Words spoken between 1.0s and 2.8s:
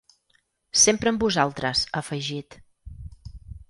amb vosaltres, ha afegit.